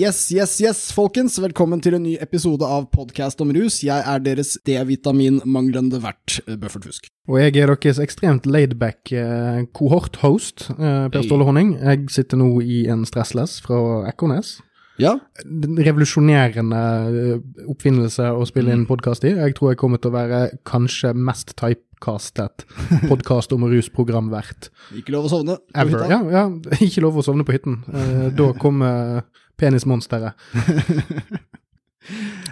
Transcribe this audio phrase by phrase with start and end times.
[0.00, 1.34] Yes, yes, yes, folkens.
[1.42, 3.82] Velkommen til en ny episode av Podcast om rus.
[3.84, 7.10] Jeg er deres D-vitamin-manglende vert, Bøffert Fusk.
[7.28, 11.74] Og jeg er deres ekstremt laidback eh, kohort-host, eh, Per Ståle Honning.
[11.76, 14.54] Jeg sitter nå i en stressless fra Ekornes.
[15.00, 16.80] Ja, Den Revolusjonerende
[17.10, 19.34] eh, oppfinnelse å spille inn podkast i.
[19.36, 22.64] Jeg tror jeg kommer til å være kanskje mest typecastet
[23.10, 24.72] podkast om rusprogram verdt.
[24.96, 25.60] ikke lov å sovne.
[25.76, 26.08] ever.
[26.08, 26.48] Ja, ja,
[26.88, 27.82] ikke lov å sovne på hytten.
[27.92, 29.28] Eh, da kommer
[29.60, 30.32] penismonsteret.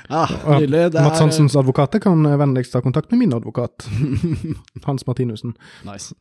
[0.08, 0.92] Ah, nydelig.
[0.92, 3.88] Det Mats er Hansens advokater kan eh, vennligst ta kontakt med min advokat,
[4.86, 5.54] Hans Martinussen.
[5.84, 6.14] Nice.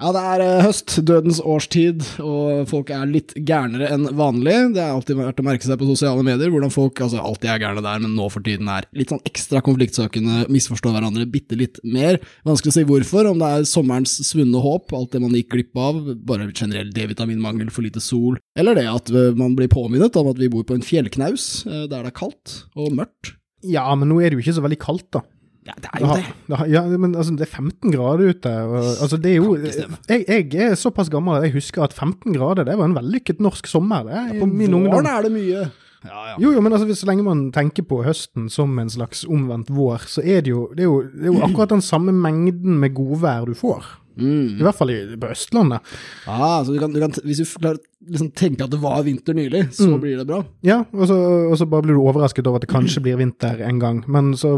[0.00, 4.54] Ja, det er eh, høst, dødens årstid, og folk er litt gærnere enn vanlig.
[4.72, 7.60] Det er alltid verdt å merke seg på sosiale medier hvordan folk altså alltid er
[7.66, 11.82] gærne der, men nå for tiden er litt sånn ekstra konfliktsøkende, misforstår hverandre bitte litt
[11.84, 12.16] mer.
[12.48, 15.76] Vanskelig å si hvorfor, om det er sommerens svunne håp, alt det man gikk glipp
[15.84, 15.98] av,
[16.30, 20.40] bare generell D-vitaminmangel, for lite sol, eller det at eh, man blir påminnet om at
[20.40, 23.34] vi bor på en fjellknaus eh, der det er kaldt og mørkt.
[23.68, 25.26] Ja, men nå er det jo ikke så veldig kaldt, da.
[25.70, 26.70] Ja, det er jo det.
[26.72, 28.54] Ja, men altså, det er 15 grader ute.
[28.66, 32.34] Og, altså, det er jo jeg, jeg er såpass gammel at jeg husker at 15
[32.34, 34.16] grader, det var en vellykket norsk sommer, det.
[34.18, 35.06] ja, På min våren ungdom.
[35.12, 35.68] er det mye.
[36.00, 36.34] Ja, ja.
[36.40, 40.06] Jo, jo, men altså, så lenge man tenker på høsten som en slags omvendt vår,
[40.08, 42.94] så er det jo, det er jo, det er jo akkurat den samme mengden med
[42.96, 43.84] godvær du får.
[44.20, 44.56] Mm.
[44.58, 45.92] I hvert fall i, på Østlandet.
[46.28, 49.34] Ah, så du kan, du kan, hvis du klarer liksom tenke at det var vinter
[49.36, 50.00] nylig, så Mm.
[50.00, 50.38] blir det bra.
[50.64, 51.16] Ja, og så,
[51.50, 54.04] og så bare blir du overrasket over at det kanskje blir vinter en gang.
[54.08, 54.54] Men så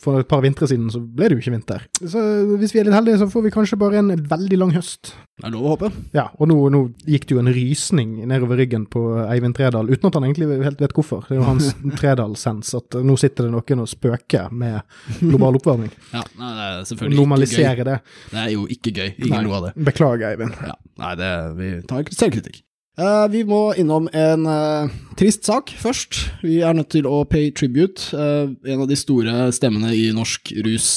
[0.00, 1.82] for et par vintre siden så ble det jo ikke vinter.
[2.00, 2.22] Så
[2.58, 5.12] hvis vi er litt heldige, så får vi kanskje bare en veldig lang høst.
[5.42, 5.92] Det er lov å håpe.
[6.14, 10.06] Ja, og nå, nå gikk det jo en rysning nedover ryggen på Eivind Tredal, uten
[10.08, 11.24] at han egentlig helt vet hvorfor.
[11.28, 14.80] Det er jo hans Tredal-sens at nå sitter det noen og spøker med
[15.20, 15.90] global oppvarming.
[16.12, 17.20] Ja, nei, det er selvfølgelig ikke gøy.
[17.20, 17.98] normalisere det.
[18.32, 19.08] Det er jo ikke gøy.
[19.26, 19.72] Ingen noe av det.
[19.84, 20.56] Beklager, Eivind.
[20.62, 20.74] Ja,
[21.04, 22.61] nei, det, vi tar selvkritikk.
[23.00, 26.18] Eh, vi må innom en uh, trist sak først.
[26.44, 28.10] Vi er nødt til å pay tribute.
[28.12, 30.88] Uh, en av de store stemmene i norsk rus,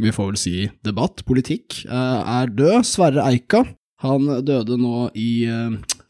[0.00, 0.54] vi får vel si
[0.86, 2.80] debatt, politikk, er død.
[2.88, 3.66] Sverre Eika.
[4.04, 5.48] Han døde nå i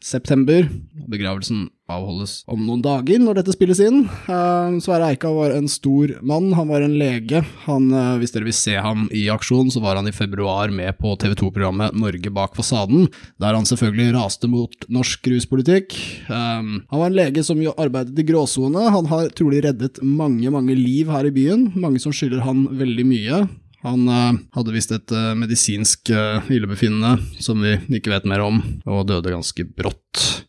[0.03, 0.67] september.
[1.07, 4.03] Begravelsen avholdes om noen dager når dette spilles inn.
[4.27, 7.43] Eh, Sverre Eika var en stor mann, han var en lege.
[7.65, 10.97] Han, eh, hvis dere vil se ham i aksjon, så var han i februar med
[10.99, 13.07] på TV 2-programmet Norge bak fasaden,
[13.39, 15.95] der han selvfølgelig raste mot norsk ruspolitikk.
[16.27, 18.89] Eh, han var en lege som jo arbeidet i gråsone.
[18.91, 21.71] Han har trolig reddet mange, mange liv her i byen.
[21.79, 23.47] Mange som skylder han veldig mye.
[23.85, 26.09] Han hadde visst et medisinsk
[26.51, 28.57] illebefinnende som vi ikke vet mer om,
[28.89, 30.46] og døde ganske brått.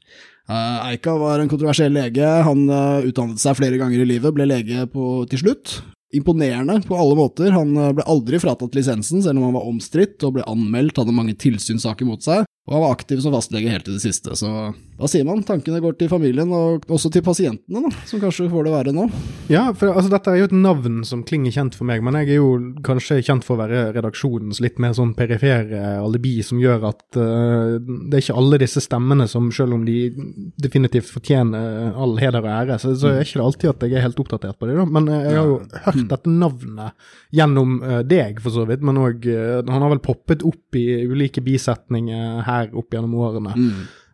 [0.48, 2.24] Eh, Eika var en kontroversiell lege.
[2.24, 5.78] Han eh, utdannet seg flere ganger i livet, ble lege på, til slutt.
[6.14, 7.50] Imponerende på alle måter.
[7.52, 11.16] Han eh, ble aldri fratatt lisensen, selv om han var omstridt og ble anmeldt, hadde
[11.16, 12.46] mange tilsynssaker mot seg.
[12.68, 15.44] Og han var aktiv som fastlege helt til det siste, så hva sier man?
[15.46, 19.04] Tankene går til familien, og også til pasientene, da, som kanskje får det verre nå.
[19.46, 22.34] Ja, for altså, dette er jo et navn som klinger kjent for meg, men jeg
[22.34, 22.48] er jo
[22.84, 27.78] kanskje kjent for å være redaksjonens litt mer sånn perifere alibi, som gjør at uh,
[27.78, 30.10] det er ikke alle disse stemmene som, selv om de
[30.58, 34.06] definitivt fortjener all heder og ære, så, så er ikke det alltid at jeg er
[34.08, 34.88] helt oppdatert på det, da.
[34.98, 39.00] Men eh, jeg har jo hørt dette navnet gjennom eh, deg, for så vidt, men
[39.00, 39.24] òg
[39.68, 43.56] Han har vel poppet opp i ulike bisetninger her opp gjennom årene.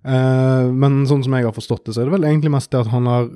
[0.04, 2.82] Eh, men sånn som jeg har forstått det, så er det vel egentlig mest det
[2.82, 3.30] at han har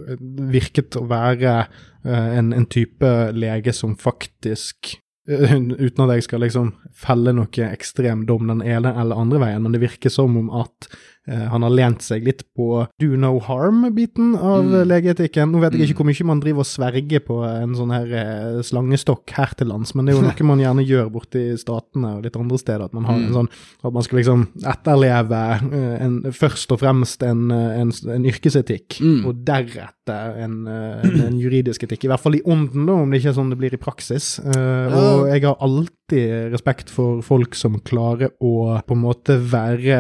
[0.53, 4.99] virket å være uh, en, en type lege som faktisk
[5.31, 9.65] uh, Uten at jeg skal liksom felle noe ekstrem dom den ene eller andre veien,
[9.65, 10.99] men det virker som om at eh,
[11.29, 14.75] han har lent seg litt på do no harm-biten av Mm.
[14.75, 15.51] eh, legeetikken.
[15.53, 18.63] Nå vet jeg ikke hvor mye man driver og sverger på en sånn her eh,
[18.63, 22.17] slangestokk her til lands, men det er jo noe man gjerne gjør borte i statene
[22.19, 22.85] og litt andre steder.
[22.85, 23.35] At man har en Mm.
[23.35, 23.49] sånn
[23.85, 25.43] at man skal liksom etterleve
[25.73, 29.27] eh, en, først og fremst en, eh, en, en yrkesetikk, Mm.
[29.27, 32.05] og deretter en, eh, en, en juridisk etikk.
[32.05, 34.39] I hvert fall i ånden, da, om det ikke er sånn det blir i praksis.
[34.41, 39.99] Eh, Og jeg har alltid respekt for folk som klarer å på en måte være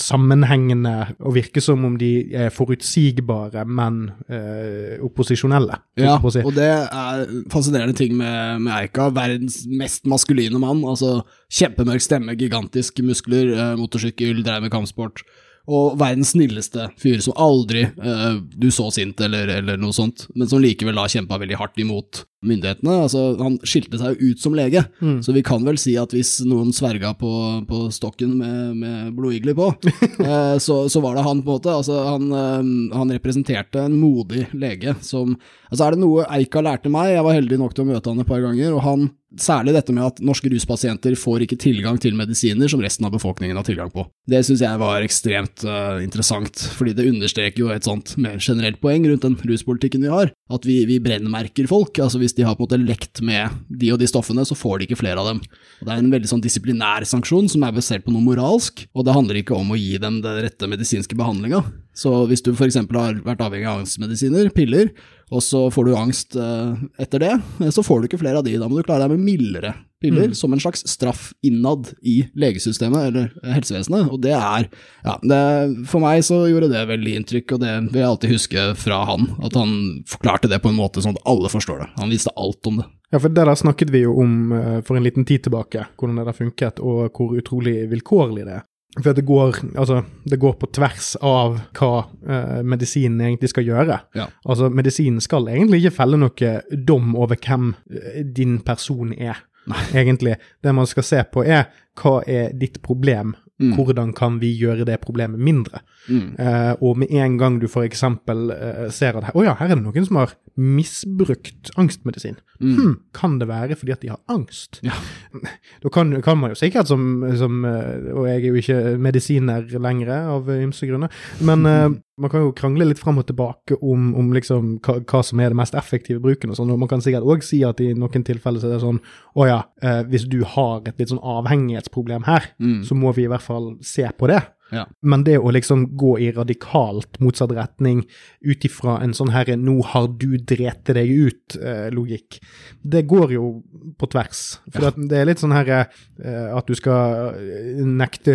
[0.00, 5.78] sammenhengende og virke som om de er forutsigbare, men eh, opposisjonelle.
[6.00, 6.42] Ja, si.
[6.42, 9.08] og det er fascinerende ting med, med Eika.
[9.14, 10.84] Verdens mest maskuline mann.
[10.84, 11.20] altså
[11.52, 15.22] Kjempemørk stemme, gigantiske muskler, motorsykkel, dreier med kampsport.
[15.66, 20.46] Og verdens snilleste fyr som aldri eh, du så sint eller, eller noe sånt, men
[20.46, 22.92] som likevel da kjempa veldig hardt imot myndighetene.
[23.02, 25.18] Altså, han skilte seg jo ut som lege, Mm.
[25.26, 27.30] så vi kan vel si at hvis noen sverga på,
[27.66, 29.66] på stokken med, med blodigler på,
[30.22, 31.74] eh, så, så var det han, på en måte.
[31.74, 35.34] Altså, han, eh, han representerte en modig lege som
[35.66, 38.20] Altså, er det noe Eika lærte meg, jeg var heldig nok til å møte han
[38.22, 39.08] et par ganger, og han
[39.40, 43.58] Særlig dette med at norske ruspasienter får ikke tilgang til medisiner som resten av befolkningen
[43.58, 44.06] har tilgang på.
[44.28, 48.80] Det syns jeg var ekstremt uh, interessant, fordi det understreker jo et sånt mer generelt
[48.82, 50.32] poeng rundt den ruspolitikken vi har.
[50.52, 51.98] At vi, vi brennmerker folk.
[52.02, 54.78] altså Hvis de har på en måte lekt med de og de stoffene, så får
[54.78, 55.42] de ikke flere av dem.
[55.80, 59.06] Og Det er en veldig sånn disiplinær sanksjon som er basert på noe moralsk, og
[59.06, 61.64] det handler ikke om å gi dem den rette medisinske behandlinga.
[61.96, 62.76] Så hvis du f.eks.
[62.76, 64.90] har vært avhengig av angstmedisiner, piller,
[65.32, 67.32] og så får du angst eh, etter det,
[67.64, 68.58] eh, så får du ikke flere av de.
[68.60, 69.72] Da må du klare deg med mildere
[70.04, 74.12] piller, som en slags straff innad i legesystemet eller eh, helsevesenet.
[74.12, 74.68] Og det er
[75.06, 75.40] Ja, det,
[75.88, 79.30] for meg så gjorde det veldig inntrykk, og det vil jeg alltid huske fra han.
[79.48, 79.74] At han
[80.10, 81.90] forklarte det på en måte sånn at alle forstår det.
[81.96, 82.88] Han visste alt om det.
[83.14, 84.50] Ja, for det der snakket vi jo om
[84.84, 88.64] for en liten tid tilbake, hvordan det der funket, og hvor utrolig vilkårlig det er.
[88.96, 91.90] For det går, altså, det går på tvers av hva
[92.24, 93.98] eh, medisinen egentlig skal gjøre.
[94.16, 94.28] Ja.
[94.48, 96.52] Altså, medisinen skal egentlig ikke felle noe
[96.88, 99.82] dom over hvem eh, din person er, Nei.
[100.00, 100.38] egentlig.
[100.64, 101.68] Det man skal se på er,
[102.00, 103.34] hva er ditt problem?
[103.76, 105.80] Hvordan kan vi gjøre det problemet mindre?
[106.08, 106.34] Mm.
[106.38, 109.84] Eh, og med en gang du eksempel eh, ser at, å ja, her er det
[109.84, 112.38] noen som har misbrukt angstmedisin.
[112.60, 114.80] Hm, kan det være fordi at de har angst?
[114.86, 114.96] Ja.
[115.82, 119.66] Da kan, kan man jo sikkert som, som eh, Og jeg er jo ikke medisiner
[119.76, 121.12] lenger av ymse grunner,
[121.44, 125.20] men eh, man kan jo krangle litt fram og tilbake om, om liksom hva, hva
[125.26, 127.82] som er det mest effektive bruken og sånn, og man kan sikkert òg si at
[127.84, 129.02] i noen tilfeller så er det sånn
[129.36, 132.48] å ja, eh, hvis du har et litt sånn avhengighetsproblem her,
[132.88, 133.45] så må vi i hvert fall
[133.82, 134.42] se på det.
[134.72, 134.84] Ja.
[135.02, 138.00] Men det å liksom gå i radikalt motsatt retning
[138.42, 142.40] ut ifra en sånn herre 'nå har du drete deg ut'-logikk,
[142.82, 143.62] det går jo
[143.98, 144.58] på tvers.
[144.74, 145.84] For at det er litt sånn herre
[146.22, 148.34] eh, at du skal eh, nekte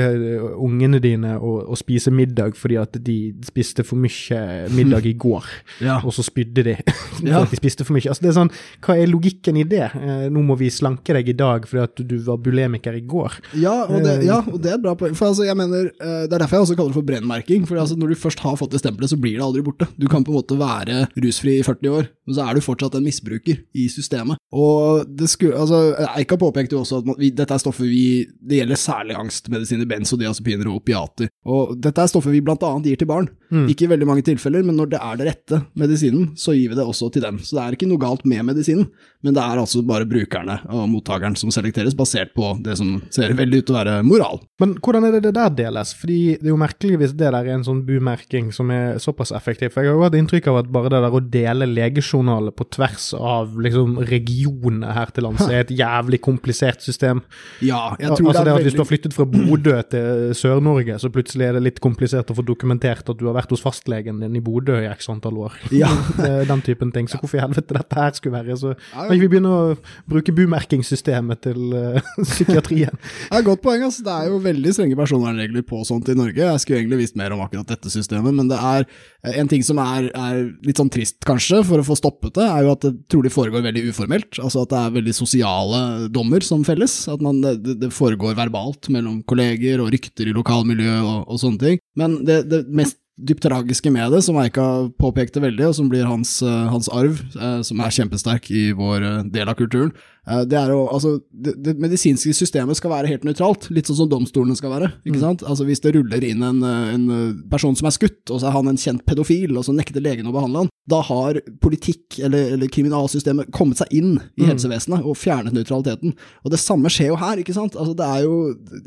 [0.57, 3.17] ungene dine å, å spise middag fordi at de
[3.47, 4.41] spiste for mye
[4.75, 5.45] middag i går,
[5.87, 5.99] Ja.
[6.03, 7.41] og så spydde de for Ja.
[7.43, 8.07] at de spiste for mye.
[8.11, 8.51] Altså det er sånn,
[8.81, 9.89] Hva er logikken i det?
[9.95, 13.37] Eh, nå må vi slanke deg i dag fordi at du var bulemiker i går.
[13.61, 15.15] Ja, og det, ja, og det er et bra poeng.
[15.17, 17.65] For altså, jeg mener, eh, Det er derfor jeg også kaller det for brennmerking.
[17.69, 19.87] For altså, når du først har fått det stempelet, så blir det aldri borte.
[19.97, 22.97] Du kan på en måte være rusfri i 40 år, men så er du fortsatt
[22.99, 24.39] en misbruker i systemet.
[24.51, 25.81] Og det skulle, altså,
[26.15, 29.87] Eika påpekte jo også at man, vi, dette er stoffer vi Det gjelder særlig angstmedisiner,
[29.89, 31.31] benzodiazepiner og opiater.
[31.47, 33.29] Og dette er stoffer vi blant annet gir til barn.
[33.51, 36.77] Ikke i veldig mange tilfeller, men når det er det rette medisinen, så gir vi
[36.77, 37.39] det også til dem.
[37.43, 38.87] Så det er ikke noe galt med medisinen,
[39.25, 43.35] men det er altså bare brukerne og mottakeren som selekteres, basert på det som ser
[43.37, 44.39] veldig ut til å være moral.
[44.61, 45.91] Men hvordan er det det der deles?
[45.99, 49.33] Fordi det er jo merkelig hvis det der er en sånn bumerking som er såpass
[49.35, 49.73] effektiv.
[49.73, 52.67] For jeg har jo hatt inntrykk av at bare det der å dele legejournaler på
[52.75, 57.23] tvers av liksom regionene her til lands er et jævlig komplisert system.
[57.63, 60.35] Ja, jeg altså Al det det er at Hvis du har flyttet fra Bodø til
[60.37, 63.63] Sør-Norge, så plutselig er det litt komplisert å få dokumentert at du har vært hos
[63.63, 65.57] fastlegen din i Bodø i x antall år.
[65.81, 65.89] Ja.
[66.51, 67.07] Den typen ting.
[67.09, 69.61] Så hvorfor i helvete dette her skulle være så Kan ikke vi begynne å
[70.09, 72.99] bruke bumerkingssystemet til eh, psykiatrien?
[72.99, 73.85] Det er et godt poeng.
[73.87, 74.03] Altså.
[74.05, 76.41] Det er jo veldig strenge personvernregler på sånt i Norge.
[76.41, 78.85] Jeg skulle egentlig visst mer om akkurat dette systemet, men det er
[79.23, 82.47] eh, en ting som er, er litt sånn trist, kanskje, for å få stoppet det,
[82.47, 84.39] er jo at det trolig foregår veldig uformelt.
[84.41, 85.83] Altså at det er veldig sosiale
[86.13, 87.07] dommer som felles.
[87.11, 91.65] At man, det, det foregår verbalt mellom kolleger og rykter i lokalmiljøet og, og sånne
[91.65, 91.81] ting.
[91.99, 94.63] Men det, det mest dypt tragiske med det, som Eika
[94.97, 99.29] påpekte veldig, og som blir hans, eh, hans arv, eh, som er kjempesterk i vår
[99.29, 103.69] del av kulturen, det er å Altså, det, det medisinske systemet skal være helt nøytralt,
[103.73, 104.91] litt sånn som domstolene skal være.
[105.07, 105.45] ikke sant?
[105.47, 108.49] Altså, Hvis det ruller inn en, eh, en eh, person som er skutt, og så
[108.49, 112.19] er han en kjent pedofil, og så nekter legen å behandle han, da har politikk
[112.25, 116.15] eller, eller kriminalsystemet kommet seg inn i helsevesenet og fjernet nøytraliteten.
[116.43, 117.77] Og det samme skjer jo her, ikke sant?
[117.79, 118.37] Altså, det er jo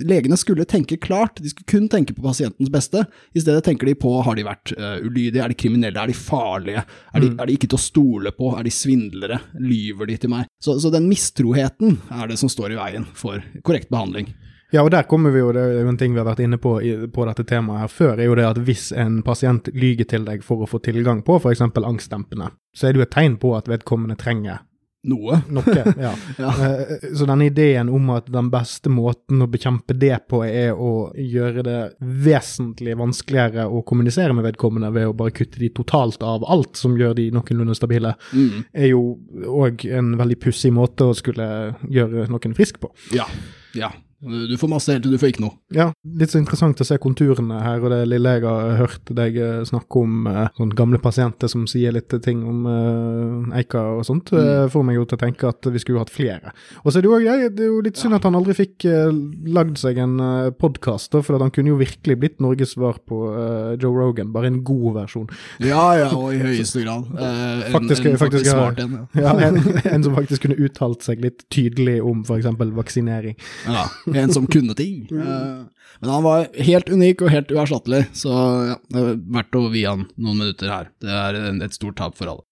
[0.04, 3.04] Legene skulle tenke klart, de skulle kun tenke på pasientens beste.
[3.34, 6.16] I stedet tenker de på har de vært uh, ulydige, er de kriminelle, er de
[6.18, 6.82] farlige,
[7.14, 10.34] er de, er de ikke til å stole på, er de svindlere, lyver de til
[10.34, 10.50] meg?
[10.62, 14.34] Så, så den mistroheten er det som står i veien for korrekt behandling.
[14.74, 16.76] Ja, og der kommer vi jo, det er en ting vi har vært inne på
[17.14, 20.42] på dette temaet her før, er jo det at hvis en pasient lyger til deg
[20.42, 21.62] for å få tilgang på f.eks.
[21.62, 24.64] angstdempende, så er det jo et tegn på at vedkommende trenger
[25.04, 25.36] Noe.
[25.52, 25.74] noe.
[26.00, 26.12] ja.
[26.38, 26.52] Ja.
[26.64, 31.10] Eh, Så den ideen om at den beste måten å bekjempe det på er å
[31.14, 36.44] gjøre det vesentlig vanskeligere å kommunisere med vedkommende ved å bare kutte de totalt av
[36.48, 38.64] alt som gjør de noenlunde stabile, Mm.
[38.74, 42.90] er jo òg en veldig pussig måte å skulle gjøre noen frisk på.
[43.12, 43.26] Ja.
[43.74, 43.90] Ja.
[44.24, 45.56] Du får masse helt til du får ikke noe.
[45.74, 45.90] Ja,
[46.20, 49.60] litt så interessant å se konturene her, og det lille jeg har hørt deg eh,
[49.68, 54.30] snakke om eh, sånne gamle pasienter som sier litt ting om uh, Eika og sånt,
[54.32, 54.70] mm.
[54.72, 56.52] får meg jo til å tenke at vi skulle hatt flere.
[56.84, 58.86] Og så er det jo, også- det er jo litt synd at han aldri fikk
[58.88, 59.10] uh,
[59.54, 63.74] lagd seg en uh, podkast, for han kunne jo virkelig blitt Norges svar på uh,
[63.80, 65.28] Joe Rogan, bare en god versjon.
[65.64, 67.10] Ja, ja, og i høyeste grad.
[67.12, 68.96] Uh, Faktisk- en, faktisk, faktisk smart en.
[69.18, 69.24] Ja.
[69.24, 69.58] Ja, en,
[69.94, 72.48] en som faktisk kunne uttalt seg litt tydelig om f.eks.
[72.76, 73.36] vaksinering.
[73.66, 73.84] Ja,
[74.22, 75.04] en som kunne ting.
[75.10, 75.60] Eh,
[76.00, 78.32] Men han var helt unik og helt uerstattelig, så
[78.72, 80.90] ja, det er verdt å vie han noen minutter her.
[81.00, 82.44] Det er et stort tap for alle.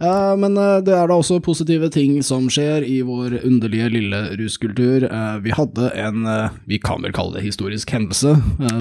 [0.00, 5.04] Men eh, det er da også positive ting som skjer i vår underlige lille ruskultur.
[5.10, 8.32] Eh, Vi hadde en, eh, vi kan vel kalle det historisk hendelse,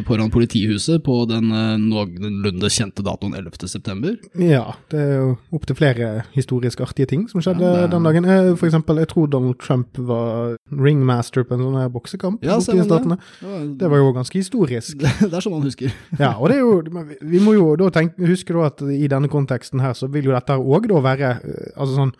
[0.08, 1.50] foran politihuset på den
[1.90, 3.68] noenlunde kjente datoen 11.
[3.68, 4.16] september.
[4.40, 8.26] Ja, det er jo opptil flere historisk artige ting som skjedde Ja, det- den dagen.
[8.58, 12.62] For eksempel, jeg tror Donald Trump var ringmaster på en sånn her boksekamp Ja, borte
[12.62, 12.90] i stemmer det.
[12.90, 13.78] Statene.
[13.78, 14.98] Det var jo ganske historisk.
[15.30, 15.92] Det er sånn man husker.
[16.20, 19.08] Ja, og det er jo, vi- vi må jo da tenke, huske da at i
[19.08, 22.14] denne konteksten her, så vil jo dette òg da være eh, Altså sånn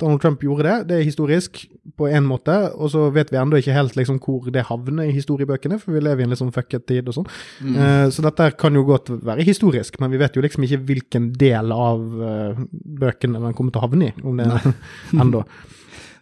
[0.00, 1.58] Donald Trump gjorde det, det er historisk
[1.98, 5.14] på en måte, og så vet vi ennå ikke helt liksom hvor det havner i
[5.16, 7.28] historiebøkene, for vi lever i en litt sånn fucket tid og sånn.
[7.68, 11.28] Eh, så dette kan jo godt være historisk, men vi vet jo liksom ikke hvilken
[11.40, 14.48] del av uh, bøkene den kommer til å havne i, om det
[15.20, 15.44] ennå.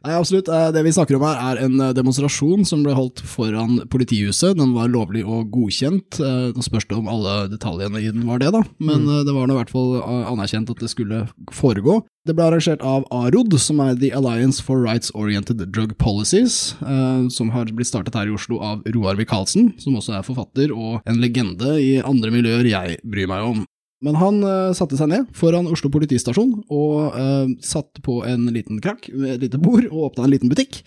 [0.09, 0.49] Nei, absolutt.
[0.49, 4.57] Eh, Det vi snakker om her er en eh, demonstrasjon som ble holdt foran politihuset.
[4.57, 6.17] Den var lovlig og godkjent.
[6.25, 8.63] Eh, Nå spørs det om alle detaljene i den var det, da.
[8.81, 9.27] Men mm.
[9.29, 9.99] det var nå i hvert fall
[10.33, 12.01] anerkjent at det skulle foregå.
[12.25, 16.75] Det ble arrangert av AROD, som er The Alliance for Rights Oriented Drug Policies,
[17.33, 21.09] som har blitt startet her i Oslo av Roar Michaelsen, som også er forfatter og
[21.09, 23.65] en legende i andre miljøer jeg bryr meg om.
[24.05, 28.83] Men han uh, satte seg ned foran Oslo politistasjon og uh, satt på en liten
[28.85, 30.83] krakk med et lite bord og åpna en liten butikk,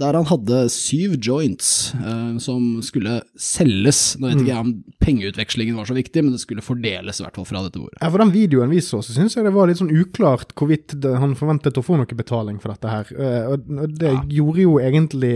[0.00, 4.16] der han hadde syv joints uh, som skulle selges.
[4.18, 4.72] Nå vet ikke jeg om
[5.04, 8.00] pengeutvekslingen var så viktig, men det skulle fordeles i hvert fall fra dette bordet.
[8.00, 10.96] Ja, for den videoen vi så, så syns jeg det var litt sånn uklart hvorvidt
[11.06, 13.14] han forventet å få noe betaling for dette her.
[13.52, 13.70] Og,
[14.00, 15.32] det det gjorde jo egentlig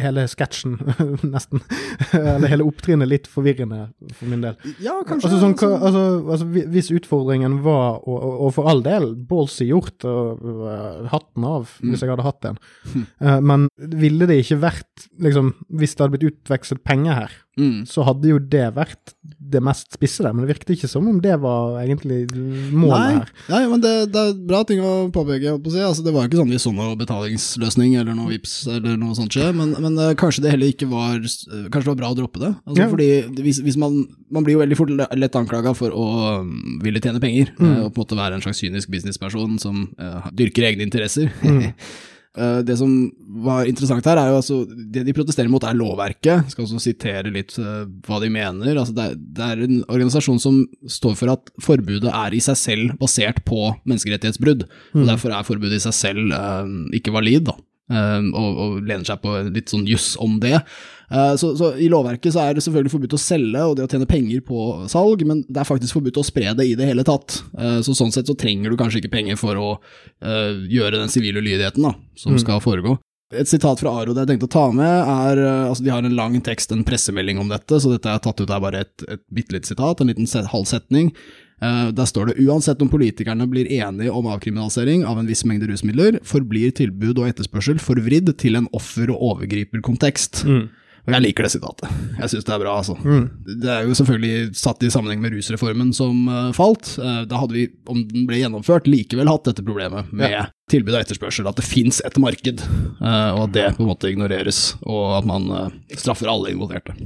[0.00, 0.76] hele sketsjen,
[1.34, 1.62] nesten,
[2.12, 4.56] eller hele opptrinnet litt forvirrende for min del.
[4.82, 5.30] Ja, kanskje.
[5.30, 9.68] Altså, sånn, hva, altså, altså, hvis utfordringen var, og, og, og for all del, ballsy
[9.70, 12.60] gjort, og øh, hatten av, hvis jeg hadde hatt en,
[13.24, 17.84] Eh, men ville det ikke vært, liksom, hvis det hadde blitt utvekslet penger her, Mm.
[17.86, 19.12] så hadde jo det vært
[19.54, 22.24] det mest spisse der, men det virket ikke som om det var egentlig
[22.74, 23.28] målet Nei, her.
[23.52, 25.52] nei, men det, det er bra ting å påpeke.
[25.52, 25.82] holdt på å si.
[25.84, 29.14] Altså, det var jo ikke sånn vi så noe betalingsløsning eller noe VIPs eller noe
[29.14, 32.10] sånt skje, men, men uh, kanskje det heller ikke var eh, Kanskje det var bra
[32.14, 32.52] å droppe det.
[32.66, 32.88] Altså, Ja.
[32.90, 33.08] Fordi
[33.46, 34.00] hvis, hvis man,
[34.34, 36.08] man blir jo veldig fort lett anklaga for å
[36.42, 37.68] um, ville tjene penger, Mm.
[37.70, 41.30] uh, og på en måte være en slags kynisk businessperson som uh, dyrker egne interesser.
[41.44, 41.70] Mm.
[42.36, 42.90] Eh, Det som
[43.44, 46.42] var interessant her, er jo altså Det de protesterer mot, er lovverket.
[46.44, 48.74] Jeg skal også sitere litt eh, hva de mener.
[48.76, 52.58] Altså det, er, det er en organisasjon som står for at forbudet er i seg
[52.58, 54.66] selv basert på menneskerettighetsbrudd.
[54.94, 57.56] Og derfor er forbudet i seg selv eh, ikke valid, da.
[57.94, 60.56] Og, og lener seg på litt sånn juss om det.
[61.10, 63.90] Eh, så, så I lovverket så er det selvfølgelig forbudt å selge og det å
[63.90, 67.06] tjene penger på salg, men det er faktisk forbudt å spre det i det hele
[67.06, 67.40] tatt.
[67.58, 71.12] Eh, så Sånn sett så trenger du kanskje ikke penger for å eh, gjøre den
[71.12, 72.96] sivile ulydigheten da, som skal foregå.
[73.34, 76.14] Et sitat fra Aro det jeg tenkte å ta med, er altså De har en
[76.14, 79.06] lang tekst, en pressemelding om dette, så dette jeg har tatt ut er bare et,
[79.10, 81.08] et bitte lite sitat, en liten halvsetning.
[81.10, 81.94] halv.
[81.96, 86.18] Der står det uansett om politikerne blir enige om avkriminalisering av en viss mengde rusmidler,
[86.26, 90.44] forblir tilbud og etterspørsel forvridd til en offer- og overgriperkontekst.
[91.04, 91.90] Og jeg liker det sitatet.
[92.16, 92.94] Jeg syns det er bra, altså.
[93.44, 96.94] Det er jo selvfølgelig satt i sammenheng med rusreformen som eh, falt.
[96.96, 101.02] Eh, da hadde vi, om den ble gjennomført, likevel hatt dette problemet med tilbud og
[101.02, 101.50] etterspørsel.
[101.50, 104.62] At det fins et marked, eh, og at det på en måte ignoreres.
[104.88, 105.50] Og at man
[105.92, 106.96] straffer alle involverte.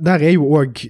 [0.00, 0.80] Der er jo òg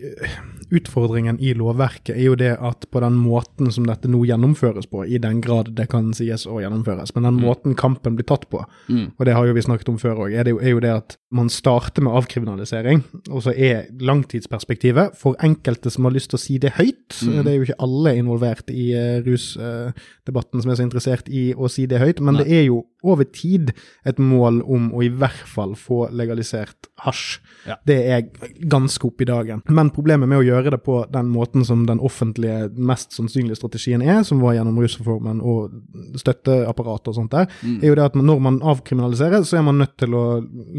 [0.75, 5.04] utfordringen i lovverket er jo det at på den måten som dette nå gjennomføres på,
[5.07, 8.64] i den grad det kan sies å gjennomføres, men den måten kampen blir tatt på,
[8.64, 11.50] og det har jo vi snakket om før òg, er, er jo det at man
[11.50, 16.59] starter med avkriminalisering, og så er langtidsperspektivet for enkelte som har lyst til å si
[16.62, 17.16] det høyt.
[17.19, 21.71] Det er jo ikke alle involvert i uh, rusdebatten som er så interessert i å
[21.73, 23.75] si det høyt, men det er jo over tid
[24.09, 27.40] et mål om å i hvert fall få legalisert hasj.
[27.69, 27.76] Ja.
[27.87, 28.25] Det er
[28.71, 29.61] ganske opp i dagen.
[29.69, 34.02] Men problemet med å gjøre det på den måten som den offentlige, mest sannsynlige strategien
[34.02, 35.75] er, som var gjennom rusreformen og
[36.21, 37.50] støtteapparatet og sånt der,
[37.83, 40.25] er jo det at når man avkriminaliserer, så er man nødt til å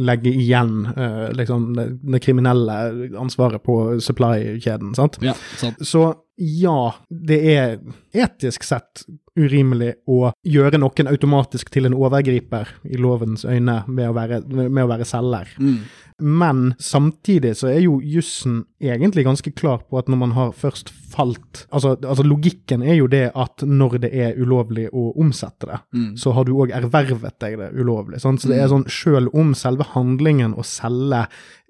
[0.09, 2.77] legge igjen eh, liksom det, det kriminelle
[3.19, 4.95] ansvaret på supply-kjeden.
[4.97, 5.19] sant?
[5.25, 5.81] Ja, sant.
[5.85, 7.77] Så ja, det er
[8.15, 14.13] etisk sett urimelig å gjøre noen automatisk til en overgriper i lovens øyne med å
[14.15, 15.49] være, med å være selger.
[15.59, 15.77] Mm.
[16.23, 20.93] Men samtidig så er jo jussen egentlig ganske klar på at når man har først
[21.11, 25.81] falt altså, altså logikken er jo det at når det er ulovlig å omsette det,
[25.95, 26.15] Mm.
[26.19, 28.19] så har du òg ervervet deg det ulovlig.
[28.23, 28.41] Sant?
[28.41, 31.25] Så det er sånn sjøl om selve handlingen å selge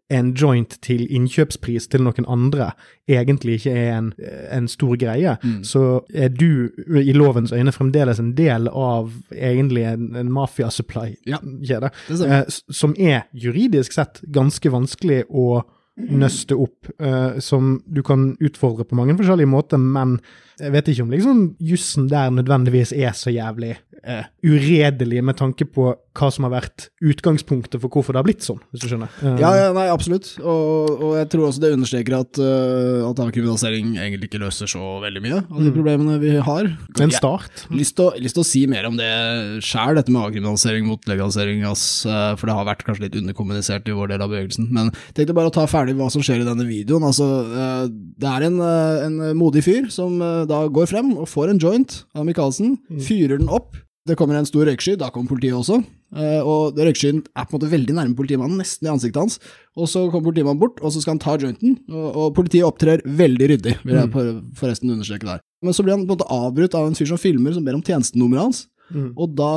[0.09, 2.71] en joint til innkjøpspris til noen andre
[3.09, 4.11] egentlig ikke er en,
[4.51, 5.63] en stor greie, Mm.
[5.63, 6.69] så er du
[7.01, 11.89] i lovens øyne fremdeles en del av egentlig en, en mafia-supply-kjede.
[12.09, 15.63] Ja, eh, som er juridisk sett ganske vanskelig å
[15.95, 20.19] nøste opp, eh, som du kan utfordre på mange forskjellige måter, men
[20.59, 25.67] jeg vet ikke om liksom jussen der nødvendigvis er så jævlig eh, uredelig med tanke
[25.67, 29.11] på hva som har vært utgangspunktet for hvorfor det har blitt sånn, hvis du skjønner.
[29.19, 30.29] Uh, Ja, ja, nei, absolutt.
[30.39, 34.93] Og, og jeg tror også det understreker at, uh, at avkriminalisering egentlig ikke løser så
[35.03, 36.69] veldig mye av de problemene vi har.
[36.95, 37.65] En Jeg start.
[37.67, 39.09] har lyst til å, si mer om det
[39.65, 43.91] sjæl, dette med avkriminalisering mot legalisering, ass, uh, for det har vært kanskje litt underkommunisert
[43.91, 44.69] i vår del av bevegelsen.
[44.71, 47.09] Men jeg tenkte bare å ta ferdig hva som skjer i denne videoen.
[47.11, 50.15] Altså, uh, det er en, en modig fyr som
[50.49, 53.75] da går frem og får en joint av Michaelsen, fyrer den opp.
[54.05, 55.79] Det kommer en stor røyksky, da kommer politiet også.
[56.15, 59.39] Eh, og røykskyen er på en måte veldig nærme politimannen, nesten i ansiktet hans.
[59.73, 61.79] Og så kommer politimannen bort, og så skal han ta jointen.
[61.89, 64.11] Og, og politiet opptrer veldig ryddig, vil jeg
[64.59, 65.41] forresten understreke der.
[65.65, 67.79] Men så blir han på en måte avbrutt av en fyr som filmer, som ber
[67.79, 68.61] om tjenestenummeret hans.
[68.93, 69.51] Og da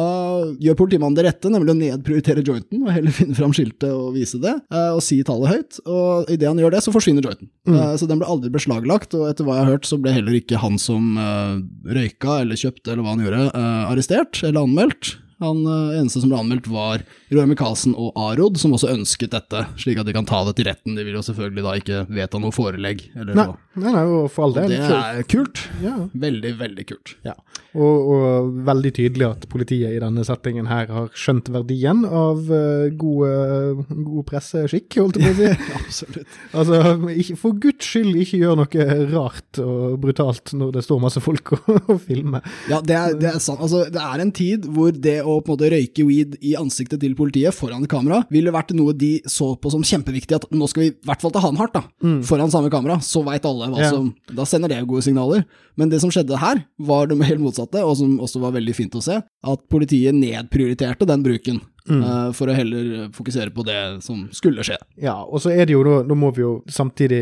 [0.62, 4.40] gjør politimannen det rette, nemlig å nedprioritere jointen, og heller finne fram skiltet og vise
[4.42, 5.80] det, eh, og si tallet høyt.
[5.84, 7.50] Og idet han gjør det, så forsvinner jointen.
[7.68, 7.78] Mm.
[8.00, 10.62] Så den ble aldri beslaglagt, og etter hva jeg har hørt, så ble heller ikke
[10.62, 11.56] han som eh,
[11.98, 15.16] røyka eller kjøpte eller hva han gjorde, eh, arrestert eller anmeldt.
[15.44, 19.60] Han eh, eneste som ble anmeldt, var Roar Micaelsen og Arod, som også ønsket dette,
[19.78, 20.96] slik at de kan ta det til retten.
[20.98, 23.04] De vil jo selvfølgelig da ikke vedta noe forelegg.
[23.14, 23.58] Eller Nei, noe.
[23.78, 24.74] nei, nei, og for all del.
[24.74, 25.62] det er kult.
[25.84, 25.94] Ja.
[26.26, 27.14] Veldig, veldig kult.
[27.26, 27.36] Ja,
[27.78, 32.88] og, og veldig tydelig at politiet i denne settingen her har skjønt verdien av uh,
[32.98, 35.68] god, god presseskikk, holdt jeg på å si.
[35.78, 36.36] Absolutt.
[36.56, 36.80] altså,
[37.14, 41.54] ikke, for guds skyld ikke gjør noe rart og brutalt når det står masse folk
[41.58, 42.44] og, og filmer.
[42.70, 43.62] Ja, det er, det er sant.
[43.64, 47.00] Altså, det er en tid hvor det å på en måte røyke weed i ansiktet
[47.02, 50.82] til politiet foran kamera ville vært noe de så på som kjempeviktig, at nå skal
[50.84, 51.82] vi i hvert fall ta han hardt, da.
[52.28, 53.90] Foran samme kamera, så veit alle hva Ja.
[53.92, 55.44] som Da sender det jo gode signaler.
[55.76, 58.94] Men det som skjedde her, var det helt motsatte, og som også var veldig fint
[58.98, 61.60] å se, at politiet nedprioriterte den bruken.
[61.90, 64.76] Eh, for å heller fokusere på det som skulle skje.
[65.00, 67.20] Ja, og så er det jo da, da må vi jo samtidig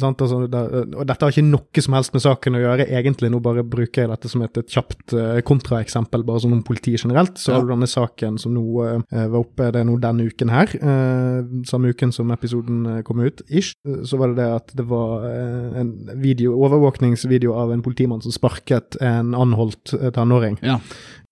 [0.00, 0.62] sant, altså, da,
[0.98, 3.30] Og dette har ikke noe som helst med saken å gjøre, egentlig.
[3.32, 7.04] Nå bare bruker jeg dette som et, et kjapt uh, kontraeksempel, bare sånn om politiet
[7.04, 7.36] generelt.
[7.38, 7.58] Så Ja.
[7.58, 10.68] har du denne saken som nå uh, var oppe, det er nå denne uken her.
[11.68, 13.74] samme uken som episoden kom ut, ish.
[14.04, 18.96] Så var det det at det var en video, overvåkningsvideo av en politimann som sparket
[19.00, 20.78] en anholdt tenåring, Ja,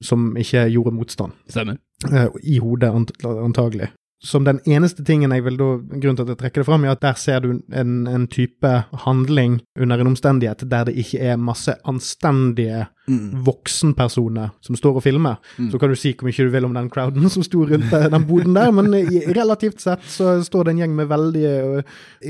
[0.05, 1.33] som ikke gjorde motstand.
[1.49, 1.79] stemmer.
[2.13, 2.93] Eh, I hodet,
[3.25, 3.91] antagelig.
[4.25, 6.95] Som den eneste tingen jeg vil da, grunnen til at jeg trekker det fram, er
[6.97, 8.73] at der ser du en, en type
[9.05, 13.45] handling under en omstendighet der det ikke er masse anstendige Mm.
[13.47, 15.37] voksenpersoner som står og filmer.
[15.61, 15.71] Mm.
[15.71, 18.27] Så kan du si hvor mye du vil om den crowden som sto rundt den
[18.27, 21.85] boden der, men i, relativt sett så står det en gjeng med veldig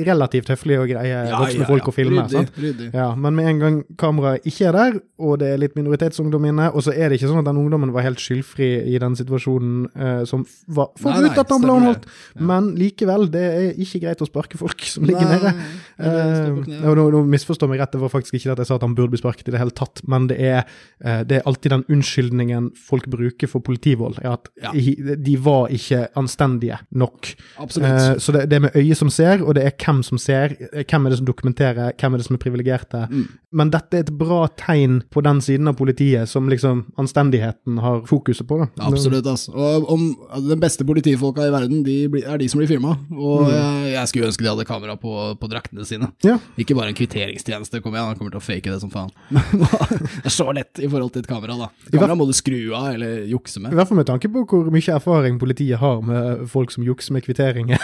[0.07, 2.29] relativt høflige og greie voksne folk og filmer.
[2.29, 2.91] Ryddig, ryddig.
[2.93, 6.69] Ja, men med en gang kameraet ikke er der, og det er litt minoritetsungdom inne,
[6.73, 9.87] og så er det ikke sånn at den ungdommen var helt skyldfri i den situasjonen
[9.97, 12.05] uh, som var forut at han ble anholdt.
[12.37, 12.45] Ja.
[12.53, 16.83] men likevel, det er ikke greit å sparke folk som ligger Nei, nede.
[16.85, 18.97] og nå, nå misforstår meg rett, det var faktisk ikke at jeg sa at han
[18.99, 20.66] burde bli sparket i det hele tatt, men det er,
[20.99, 24.71] det er alltid den unnskyldningen folk bruker for politivold, er at Ja.
[24.73, 27.35] de var ikke anstendige nok.
[27.61, 27.91] Absolutt.
[27.91, 30.57] Eh, så det, det er med øyet som ser, og det er hvem som ser,
[30.73, 33.03] eh, hvem er det som dokumenterer, hvem er det som er privilegerte.
[33.11, 33.27] Mm.
[33.57, 38.03] Men dette er et bra tegn på den siden av politiet som liksom anstendigheten har
[38.09, 38.59] fokuset på.
[38.65, 38.69] Da.
[38.89, 39.53] Absolutt, altså.
[39.55, 40.07] Og om
[40.49, 42.97] den beste politifolka i verden, de er de som blir filma.
[43.13, 46.11] Og jeg, jeg skulle ønske de hadde kamera på, på draktene sine.
[46.25, 46.39] Ja.
[46.61, 49.13] Ikke bare en kvitteringstjeneste, kom igjen, han kommer til å fake det som faen.
[49.31, 51.69] det er så lett i forhold til et kamera, da.
[51.93, 53.75] Kamera må du skru av eller jukse med.
[53.75, 57.13] I hvert fall med tanke på hvor mye erfaring politiet har med folk som jukser
[57.17, 57.77] med kvitteringer.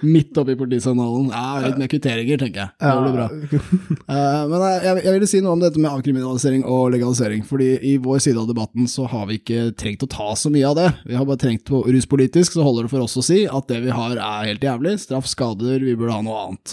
[0.00, 1.30] Midt oppi politisandalen.
[1.34, 2.70] Ja, litt mer kvitteringer, tenker jeg.
[2.80, 3.26] Det blir bra.
[4.10, 7.42] Eh, men jeg, jeg, jeg ville si noe om dette med avkriminalisering og legalisering.
[7.46, 10.68] fordi i vår side av debatten så har vi ikke trengt å ta så mye
[10.68, 10.88] av det.
[11.06, 13.80] Vi har bare trengt på ruspolitisk, så holder det for oss å si at det
[13.86, 14.92] vi har er helt jævlig.
[15.02, 16.66] Straff skader, vi burde ha noe annet.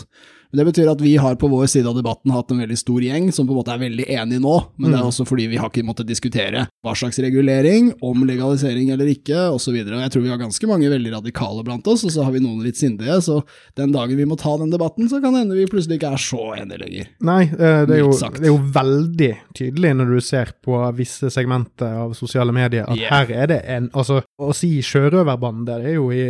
[0.55, 3.31] Det betyr at vi har på vår side av debatten hatt en veldig stor gjeng
[3.35, 5.67] som på en måte er veldig enig nå, men det er også fordi vi har
[5.71, 9.75] ikke måttet diskutere hva slags regulering, om legalisering eller ikke, osv.
[9.75, 12.61] Jeg tror vi har ganske mange veldig radikale blant oss, og så har vi noen
[12.63, 13.41] litt sindige, så
[13.75, 16.23] den dagen vi må ta den debatten, så kan det hende vi plutselig ikke er
[16.23, 17.09] så enige lenger.
[17.27, 21.29] Nei, eh, det er, jo, det er jo veldig tydelig når du ser på visse
[21.33, 23.11] segmenter av sosiale medier, at Yeah.
[23.27, 26.23] her er det en Altså, å si sjørøverbande, det er jo i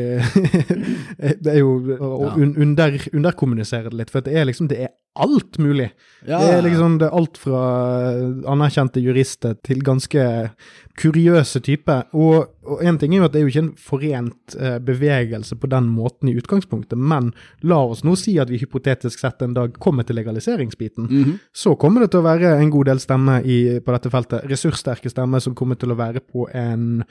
[1.44, 2.34] Det er jo å Ja.
[2.36, 4.88] un, under, underkommunisere det litt, for det er liksom Det er
[5.24, 5.92] alt mulig.
[6.28, 7.62] Ja, Det er liksom det er alt fra
[8.50, 10.24] anerkjente jurister til ganske
[10.98, 12.08] kuriøse typer.
[12.18, 15.58] Og, og en ting er jo at det er jo ikke en forent eh, bevegelse
[15.62, 17.30] på den måten i utgangspunktet, men
[17.68, 21.08] la oss nå si at vi hypotetisk sett en dag kommer til legaliseringsbiten.
[21.08, 21.38] Mhm.
[21.54, 24.48] Så kommer det til å være en god del stemmer på dette feltet.
[24.50, 27.04] Ressurssterke stemmer som kommer til å være på en,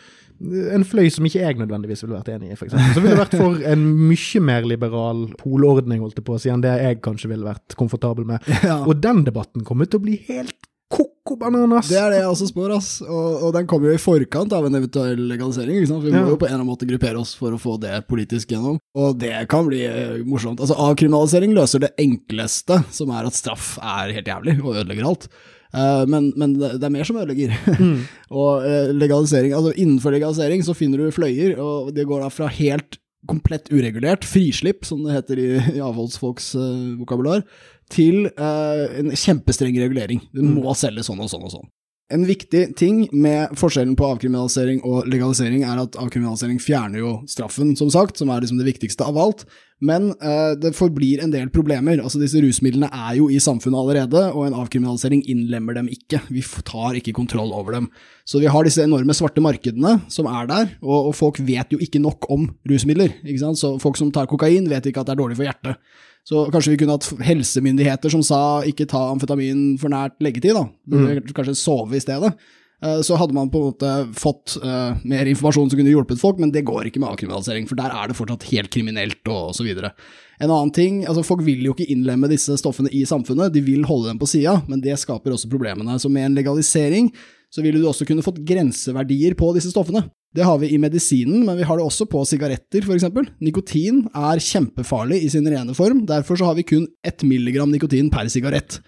[0.42, 2.74] en fløy som ikke jeg nødvendigvis ville vært enig i, f.eks.
[2.94, 6.50] Så ville det vært for en mye mer liberal polordning, holdt jeg på å si,
[6.52, 8.40] enn det jeg kanskje ville vært komfortabel med.
[8.66, 8.80] Ja.
[8.86, 10.56] Og den debatten kommer til å bli helt
[10.90, 11.88] koko bananas.
[11.90, 12.90] Det er det jeg også spår, ass.
[13.02, 15.80] Og, og den kommer jo i forkant av en eventuell legalisering.
[15.80, 16.02] Ikke sant?
[16.04, 16.28] For vi må Ja.
[16.30, 18.78] jo på en eller annen måte gruppere oss for å få det politisk gjennom.
[18.94, 20.62] Og det kan bli eh, morsomt.
[20.62, 25.28] Altså, avkriminalisering løser det enkleste, som er at straff er helt jævlig og ødelegger alt.
[25.76, 27.52] Uh, men, men det er mer som ødelegger.
[28.40, 32.46] og uh, legalisering, altså innenfor legalisering så finner du fløyer, og det går da fra
[32.48, 37.42] helt komplett uregulert, frislipp, som det heter i, i avholdsfolks uh, vokabular,
[37.92, 40.22] til eh, en kjempestreng regulering.
[40.34, 41.68] Du må selge sånn og sånn og sånn.
[42.14, 47.72] En viktig ting med forskjellen på avkriminalisering og legalisering er at avkriminalisering fjerner jo straffen,
[47.78, 49.42] som sagt, som er liksom det viktigste av alt,
[49.82, 51.98] men eh, det forblir en del problemer.
[51.98, 56.22] Altså Disse rusmidlene er jo i samfunnet allerede, og en avkriminalisering innlemmer dem ikke.
[56.30, 57.90] Vi tar ikke kontroll over dem.
[58.22, 61.82] Så vi har disse enorme svarte markedene som er der, og, og folk vet jo
[61.82, 63.18] ikke nok om rusmidler.
[63.26, 63.58] ikke sant?
[63.58, 65.82] Så folk som tar kokain, vet ikke at det er dårlig for hjertet.
[66.26, 70.64] Så kanskje vi kunne hatt helsemyndigheter som sa ikke ta amfetamin for nært leggetid, da.
[70.90, 71.20] Mm.
[71.36, 72.32] Kanskje sove i stedet.
[72.82, 76.40] Eh, Så hadde man på en måte fått uh, mer informasjon som kunne hjulpet folk,
[76.42, 79.64] men det går ikke med avkriminalisering, for der er det fortsatt helt kriminelt og så
[79.64, 79.94] videre.
[80.42, 83.86] En annen ting, altså folk vil jo ikke innlemme disse stoffene i samfunnet, de vil
[83.88, 85.96] holde dem på sida, men det skaper også problemene.
[86.02, 87.08] Så med en legalisering
[87.52, 90.04] så ville du også kunne fått grenseverdier på disse stoffene.
[90.36, 93.06] Det har vi i medisinen, men vi har det også på sigaretter, f.eks.
[93.40, 98.10] Nikotin er kjempefarlig i sin rene form, derfor så har vi kun ett milligram nikotin
[98.12, 98.80] per sigarett.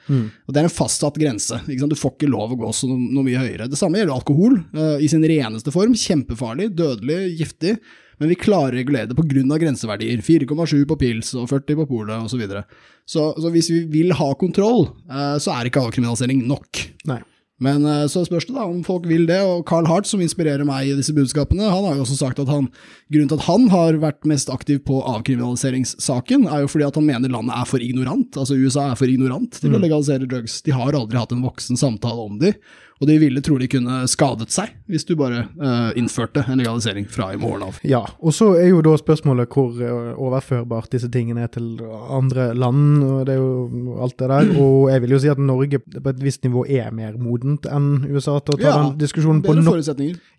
[0.44, 1.62] Og det er en fastsatt grense.
[1.64, 3.71] Du får ikke lov å gå så noe mye høyere.
[3.71, 5.97] Det samme gjelder alkohol, uh, i sin reneste form.
[5.97, 7.79] Kjempefarlig, dødelig, giftig.
[8.18, 9.59] Men vi klarer å regulere det pga.
[9.62, 10.21] grenseverdier.
[10.21, 12.35] 4,7 på pils og 40 på polet osv.
[12.35, 12.64] Så, videre.
[13.07, 16.85] så Så hvis vi vil ha kontroll, uh, så er ikke avkriminalisering nok.
[17.09, 17.23] Nei.
[17.64, 20.62] Men eh, så spørs det da om folk vil det, og Carl Hart, som inspirerer
[20.66, 22.68] meg i disse budskapene, han har jo også sagt at han,
[23.11, 27.09] grunnen til at han har vært mest aktiv på avkriminaliseringssaken, er jo fordi at han
[27.09, 30.61] mener landet er for ignorant, altså USA er for ignorant til å legalisere drugs.
[30.62, 32.55] De har aldri hatt en voksen samtale om de,
[32.98, 37.30] og de ville trolig kunne skadet seg hvis du bare uh, innførte en legalisering fra
[37.34, 37.78] i morgen av.
[37.87, 42.50] Ja, og så er jo da spørsmålet hvor eh, overførbart disse tingene er til andre
[42.56, 44.50] land, og det er jo alt det der.
[44.62, 48.06] Og jeg vil jo si at Norge på et visst nivå er mer modent enn
[48.08, 49.84] USA til å ta Ja, den diskusjonen på nok.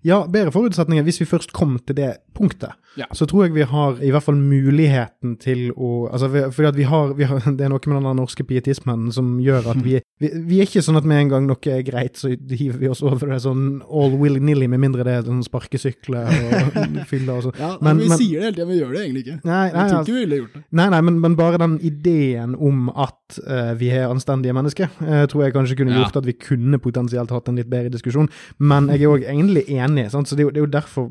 [0.05, 2.71] Ja, bedre forutsetninger hvis vi først kom til det punktet.
[2.97, 3.05] Ja.
[3.13, 6.85] Så tror jeg vi har i hvert fall muligheten til å altså vi, Fordi vi
[6.89, 10.31] har, vi har Det er noe med den norske pietismen som gjør at vi, vi
[10.49, 13.03] Vi er ikke sånn at med en gang noe er greit, så hiver vi oss
[13.05, 16.79] over det sånn all willy-nilly, med mindre det er sånn sparkesykler og
[17.11, 17.59] fyller og sånn.
[17.61, 19.37] Ja, Men- vi men- sier det hele tiden, men vi gjør det egentlig ikke.
[19.43, 20.63] Nei, nei, jeg tror altså- ikke vi ville gjort det.
[20.81, 25.23] Nei, nei, men, men bare den ideen om at uh, vi er anstendige mennesker, uh,
[25.29, 26.03] tror jeg kanskje kunne Ja.
[26.03, 28.29] gjort at vi kunne potensielt hatt en litt bedre diskusjon.
[28.59, 30.27] Men jeg er òg egentlig enig, sant?
[30.27, 31.09] så det er, jo, det er jo derfor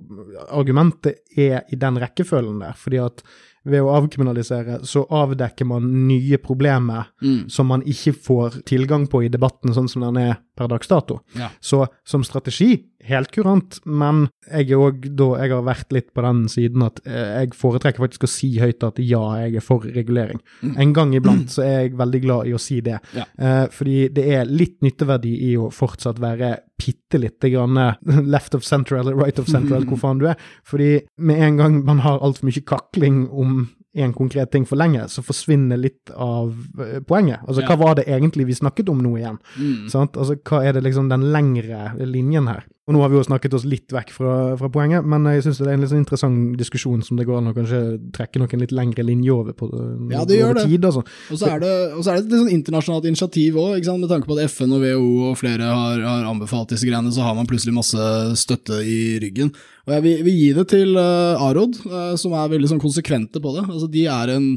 [0.51, 2.73] argumentet er i den rekkefølgen der.
[2.77, 3.23] fordi at
[3.69, 7.49] ved å avkriminalisere så avdekker man nye problemer Mm.
[7.51, 11.21] som man ikke får tilgang på i debatten sånn som den er per dags dato.
[11.37, 11.51] Ja.
[11.61, 16.23] Så som strategi, helt kurant, men jeg er også da Jeg har vært litt på
[16.25, 19.85] den siden at eh, jeg foretrekker faktisk å si høyt at ja, jeg er for
[19.85, 20.41] regulering.
[20.77, 22.99] En gang iblant så er jeg veldig glad i å si det.
[23.15, 23.25] Ja.
[23.39, 27.79] Eh, fordi det er litt nytteverdi i å fortsatt være bitte lite grann
[28.35, 30.39] left of central eller right of central, hvor faen du er.
[30.67, 33.67] Fordi med en gang man har altfor mye kakling om
[33.99, 37.41] en konkret ting for lenge, så forsvinner litt av eh, poenget.
[37.49, 37.71] Altså, Ja.
[37.73, 39.39] hva var det egentlig vi snakket om nå igjen?
[39.59, 39.89] Mm.
[39.91, 40.17] Sant?
[40.21, 42.67] Altså, hva er det liksom den lengre linjen her?
[42.89, 45.59] Og nå har vi jo snakket oss litt vekk fra, fra poenget, men jeg syns
[45.61, 47.81] det er en litt sånn interessant diskusjon som det går an å kanskje
[48.17, 49.69] trekke noen litt lengre linjer over på
[50.09, 50.65] Ja, det gjør det.
[50.71, 50.87] tid.
[50.89, 51.03] Altså.
[51.05, 54.39] Og så er det, er det et litt sånn internasjonalt initiativ òg, med tanke på
[54.39, 57.77] at FN og WHO og flere har, har anbefalt disse greiene, så har man plutselig
[57.77, 58.09] masse
[58.41, 59.53] støtte i ryggen.
[59.85, 63.41] Og jeg vil, vil gi det til uh, Arod, uh, som er veldig sånn konsekvente
[63.45, 63.69] på det.
[63.69, 64.49] Altså, de er en,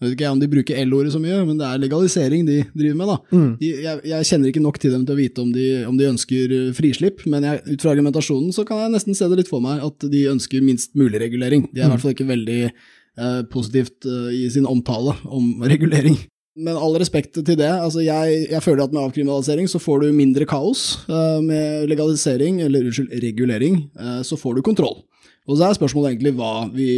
[0.00, 2.96] Jeg vet ikke om de bruker L-ordet så mye, men det er legalisering de driver
[2.96, 3.16] med, da.
[3.36, 3.50] Mm.
[3.60, 6.08] De, jeg, jeg kjenner ikke nok til dem til å vite om de, om de
[6.08, 9.52] ønsker eh, frislipp, men jeg, ut fra argumentasjonen så kan jeg nesten se det litt
[9.52, 11.66] for meg at de ønsker minst mulig regulering.
[11.68, 16.16] De er i hvert fall ikke veldig eh, positivt eh, i sin omtale om regulering.
[16.60, 20.16] Men all respekt til det, altså jeg, jeg føler at med avkriminalisering så får du
[20.16, 21.04] mindre kaos.
[21.12, 25.02] Eh, med legalisering, eller unnskyld, regulering, eh, så får du kontroll.
[25.44, 26.90] Og så er spørsmålet egentlig hva vi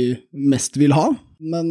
[0.54, 1.08] mest vil ha,
[1.42, 1.70] men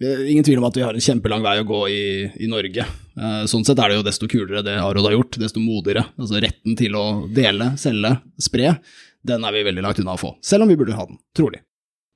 [0.00, 2.02] ingen tvil om at vi har en kjempelang vei å gå i,
[2.44, 2.84] i Norge.
[3.18, 6.06] Eh, Sånn sett er det jo desto kulere det Arod har gjort, desto modigere.
[6.18, 8.76] Altså retten til å dele, selge, spre,
[9.26, 10.36] den er vi veldig langt unna å få.
[10.44, 11.64] Selv om vi burde ha den, trolig.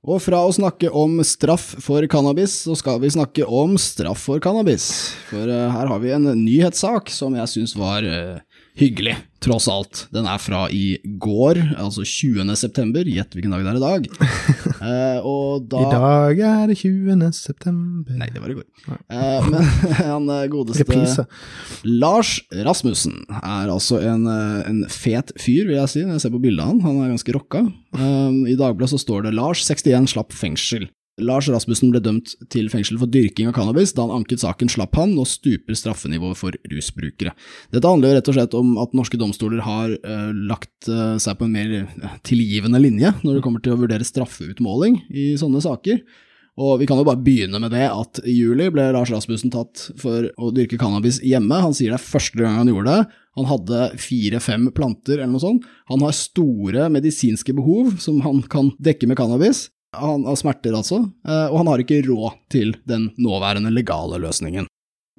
[0.03, 4.41] Og fra å snakke om straff for cannabis, så skal vi snakke om straff for
[4.43, 4.89] cannabis.
[5.29, 8.41] For eh, her har vi en nyhetssak som jeg syns var eh,
[8.79, 10.05] hyggelig, tross alt.
[10.11, 12.51] Den er fra i går, altså 20.
[12.59, 13.07] september.
[13.07, 14.09] Gjett hvilken dag det er i dag.
[14.83, 17.23] Eh, og da I dag er det 20.
[17.37, 18.17] september.
[18.19, 18.67] Nei, det var i går.
[19.07, 19.69] Uh, men
[20.11, 21.25] han eh, godeste Reprise.
[21.87, 22.35] Lars
[22.67, 26.65] Rasmussen er altså en, en fet fyr, vil jeg si, når jeg ser på bildet
[26.65, 26.83] av han.
[26.87, 27.63] Han er ganske rocka.
[27.95, 30.89] Uh, I Dagbladet så står det 'Lars 61 slapp fengsel'.
[31.21, 33.93] Lars Rasmussen ble dømt til fengsel for dyrking av cannabis.
[33.93, 35.13] Da han anket saken, slapp han.
[35.13, 37.35] Nå stuper straffenivået for rusbrukere.
[37.73, 41.37] Dette handler jo rett og slett om at norske domstoler har eh, lagt eh, seg
[41.37, 45.61] på en mer eh, tilgivende linje når det kommer til å vurdere straffeutmåling i sånne
[45.61, 46.01] saker.
[46.63, 49.87] Og vi kan jo bare begynne med det at i juli ble Lars Rasmussen tatt
[50.01, 51.61] for å dyrke cannabis hjemme.
[51.61, 53.21] Han sier det er første gang han gjorde det.
[53.37, 55.65] Han hadde fire-fem planter eller noe sånt.
[55.89, 59.67] Han har store medisinske behov som han kan dekke med cannabis.
[59.93, 64.67] Han har smerter altså, eh, og han har ikke råd til den nåværende legale løsningen.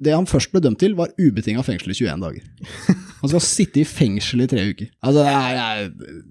[0.03, 2.43] Det han først ble dømt til, var ubetinga fengsel i 21 dager.
[3.21, 4.89] Han skal sitte i fengsel i tre uker.
[4.99, 5.85] Altså, det er,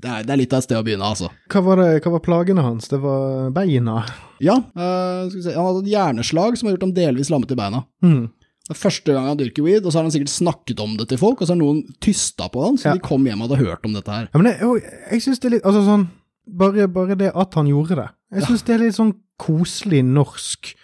[0.04, 1.30] det er, det er litt av et sted å begynne, altså.
[1.50, 2.90] Hva var, det, hva var plagene hans?
[2.92, 4.02] Det var beina.
[4.44, 5.54] Ja, uh, skal vi se.
[5.56, 7.80] han hadde et hjerneslag som har gjort ham delvis lammet i beina.
[8.04, 8.20] Mm.
[8.68, 11.08] Det er første gang han dyrker weed, og så har han sikkert snakket om det
[11.10, 12.94] til folk, og så har noen tysta på han, så Ja.
[13.00, 14.28] de kom hjem og hadde hørt om dette her.
[14.28, 14.84] Ja, men jeg,
[15.16, 16.06] jeg synes det er litt Altså sånn
[16.46, 18.08] bare, bare det at han gjorde det.
[18.34, 20.74] Jeg syns det er litt sånn koselig norsk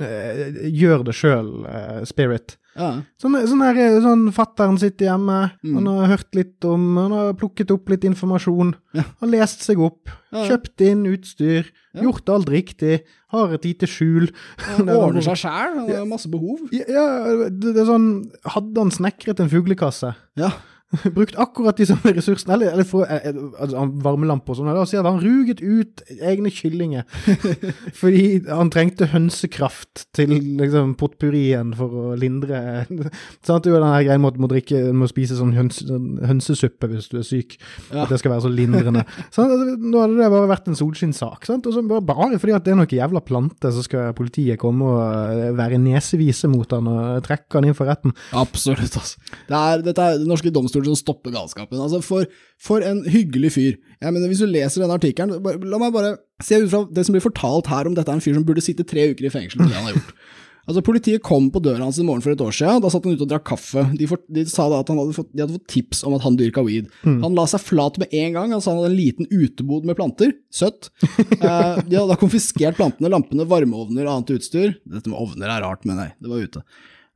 [0.00, 2.56] eh, gjør det sjøl-spirit.
[2.72, 3.02] Ja.
[3.20, 5.74] Sånn, sånn, her, sånn fatteren sitter hjemme, Mm.
[5.76, 9.02] han har hørt litt om Han har plukket opp litt informasjon, Ja.
[9.20, 10.48] har lest seg opp, Ja, ja.
[10.56, 12.00] kjøpt inn utstyr, Ja.
[12.02, 14.30] gjort alt riktig, har et lite skjul.
[14.56, 16.60] Han ordner seg sjæl, han har masse behov.
[16.72, 20.14] Ja, ja, det, det er sånn Hadde han snekret en fuglekasse?
[20.36, 20.52] Ja.
[21.16, 24.98] Brukt akkurat de samme ressursene, eller, eller for, eh, altså, varmelampe og sånn, Og så
[24.98, 27.06] hadde at han ruget ut egne kyllinger,
[28.00, 32.84] fordi han trengte hønsekraft til liksom potpurrien for å lindre,
[33.46, 36.10] sant, det er den her greien med å må drikke, må spise sånn høns, sånn
[36.28, 37.56] hønsesuppe hvis du er syk,
[37.92, 38.04] Ja.
[38.04, 39.04] at det skal være så lindrende.
[39.34, 42.56] sånn altså, nå hadde det bare vært en solskinnssak, sant, og så bare, bare fordi
[42.56, 45.00] at det er noen jævla plante, så skal politiet komme og
[45.32, 48.12] eh, være nesevise mot han og trekke han inn for retten.
[48.36, 49.18] Absolutt, altså.
[49.48, 51.80] Det er, dette er den norske domstolen som stopper galskapen.
[51.80, 52.28] Altså, for,
[52.60, 53.80] for en hyggelig fyr.
[54.02, 57.16] Jeg mener, Hvis du leser denne artikkelen, la meg bare se ut fra det som
[57.16, 59.62] blir fortalt her om dette er en fyr som burde sitte tre uker i fengsel
[59.62, 60.16] for det han har gjort.
[60.62, 62.82] Altså, Politiet kom på døra hans en morgen for et år siden.
[62.84, 63.82] Da satt han ute og drakk kaffe.
[63.98, 66.22] De, for, de sa da at han hadde fått, de hadde fått tips om at
[66.22, 66.86] han dyrka weed.
[67.02, 68.54] Han la seg flat med en gang.
[68.54, 70.36] Altså, han hadde en liten utebod med planter.
[70.54, 70.92] Søtt.
[71.42, 74.76] Eh, de hadde da konfiskert plantene, lampene, varmeovner og annet utstyr.
[74.86, 76.62] Dette med ovner er rart, men nei, det var ute.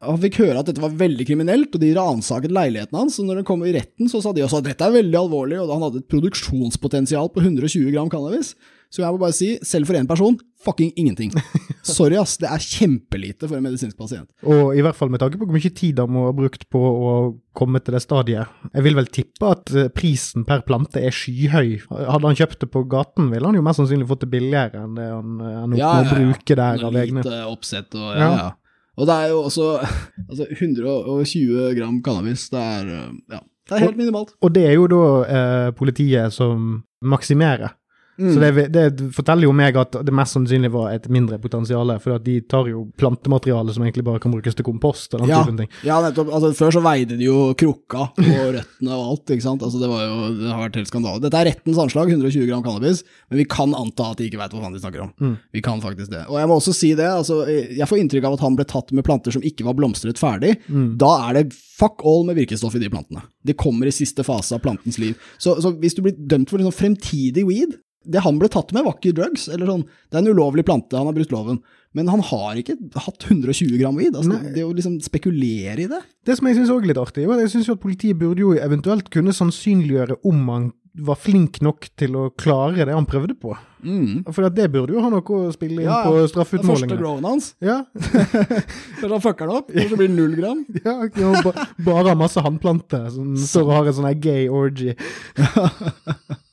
[0.04, 3.16] Han fikk høre at dette var veldig kriminelt, og de ransaket leiligheten hans.
[3.22, 5.56] Og når han kom i retten, så sa de også at dette er veldig alvorlig,
[5.62, 8.54] og han hadde et produksjonspotensial på 120 gram cannabis.
[8.92, 11.32] Så jeg må bare si, selv for én person, fucking ingenting.
[11.96, 12.37] Sorry, ass.
[12.38, 14.28] Det er kjempelite for en medisinsk pasient.
[14.46, 16.78] Og i hvert fall med tanke på hvor mye tid han må ha brukt på
[16.80, 17.14] å
[17.56, 18.52] komme til det stadiet.
[18.76, 21.72] Jeg vil vel tippe at eh, prisen per plante er skyhøy.
[21.90, 24.94] Hadde han kjøpt det på gaten, ville han jo mest sannsynlig fått det billigere enn
[25.00, 26.14] det han, eh, han Ja, ja, ja.
[26.14, 27.26] bruke der av egne.
[27.26, 28.46] Lite oppsett og ja, Ja.
[28.96, 29.64] Og det er jo også
[30.30, 32.48] altså 120 gram cannabis.
[32.50, 34.37] Det er, øh, ja, det er helt minimalt.
[34.40, 35.02] Og det er jo da
[35.38, 37.74] eh, politiet som maksimerer.
[38.18, 38.31] Mm.
[38.35, 42.18] Så det, det forteller jo meg at det mest sannsynlig var et mindre potensial, for
[42.22, 45.59] de tar jo plantemateriale som egentlig bare kan brukes til kompost og den Ja, typen
[45.61, 45.70] ting.
[45.87, 46.31] ja, nettopp.
[46.33, 49.62] Altså, før så veide de jo krukka og røttene og alt, ikke sant.
[49.66, 51.22] Altså, det, var jo, det har vært helt skandale.
[51.24, 54.57] Dette er rettens anslag, 120 gram cannabis, men vi kan anta at de ikke veit
[54.57, 55.12] hva faen de snakker om.
[55.20, 55.37] Mm.
[55.57, 56.24] Vi kan faktisk det.
[56.31, 58.92] Og jeg må også si det, altså, jeg får inntrykk av at han ble tatt
[58.96, 60.57] med planter som ikke var blomstret ferdig.
[60.68, 60.94] Mm.
[61.00, 63.22] Da er det fuck all med virkestoff i de plantene.
[63.44, 65.16] De kommer i siste fase av plantens liv.
[65.37, 68.86] Så, så hvis du blir dømt for liksom fremtidig weed, det han ble tatt med
[68.86, 71.60] var ikke drugs, eller sånn, det er en ulovlig plante, han har brutt loven.
[71.96, 74.16] Men han har ikke hatt 120 gram weed.
[74.16, 74.52] Altså, Nei.
[74.52, 77.62] det å liksom spekulere i det Det som jeg syns er litt artig, var jeg
[77.64, 80.66] jo at politiet burde jo eventuelt kunne sannsynliggjøre om han
[80.96, 83.52] var flink nok til å klare det han prøvde på.
[83.84, 84.24] Mm.
[84.32, 86.98] For det burde jo ha noe å spille inn Ja, på Det er første straffeutmålingene.
[87.00, 87.50] growen hans.
[87.62, 87.82] Ja,
[88.96, 90.64] Kanskje han fucker det opp, og så blir det null gram.
[90.86, 94.96] ja, ja ba, bare masse hannplanter som står og har en sånn gay orgy.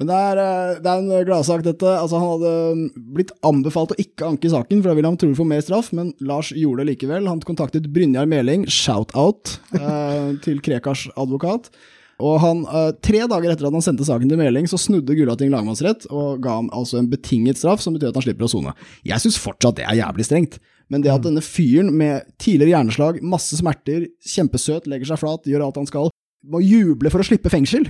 [0.00, 1.84] Men det er, eh, det er en gladsak, dette.
[1.84, 5.44] Altså, han hadde blitt anbefalt å ikke anke saken, for da ville han trolig få
[5.44, 7.28] mer straff, men Lars gjorde det likevel.
[7.28, 11.68] Han kontaktet Brynjar Meling, shout-out, eh, til Krekars advokat.
[12.20, 15.52] Og han, eh, tre dager etter at han sendte saken til Meling, så snudde Gulating
[15.52, 18.74] lagmannsrett og ga ham altså en betinget straff, som betyr at han slipper å sone.
[19.04, 20.60] Jeg syns fortsatt det er jævlig strengt.
[20.90, 25.68] Men det at denne fyren med tidligere hjerneslag, masse smerter, kjempesøt, legger seg flat, gjør
[25.68, 26.10] alt han skal,
[26.46, 27.86] må juble for å slippe fengsel,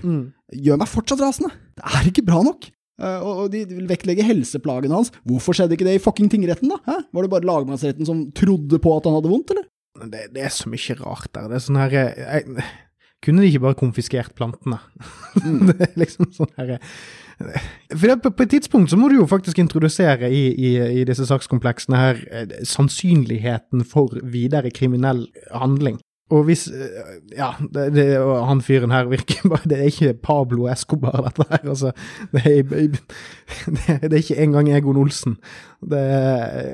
[0.50, 1.52] gjør meg fortsatt rasende.
[1.78, 2.70] Det er ikke bra nok.
[3.00, 5.12] Eh, og de vil vektlegge helseplagene hans.
[5.28, 6.80] Hvorfor skjedde ikke det i fucking tingretten, da?
[6.88, 7.00] Hæ?
[7.16, 9.66] Var det bare lagmannsretten som trodde på at han hadde vondt, eller?
[10.00, 11.48] Det, det er så mye rart der.
[11.50, 12.68] Det er sånn her eh, jeg,
[13.24, 14.78] Kunne de ikke bare konfiskert plantene?
[15.68, 19.60] det er liksom sånn her eh, For på, et tidspunkt så må du jo faktisk
[19.60, 22.22] introdusere i, i, i disse sakskompleksene her
[22.68, 25.24] sannsynligheten for videre kriminell
[25.56, 26.00] handling.
[26.30, 28.06] Og hvis eh, Ja, det, det,
[28.46, 31.64] han fyren her virker bare Det er ikke Pablo Escobar, dette her.
[31.64, 31.92] Altså,
[32.34, 32.62] det er,
[34.06, 35.36] det, er ikke engang Egon Olsen.
[35.82, 36.72] Det er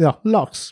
[0.00, 0.70] Ja, Lars.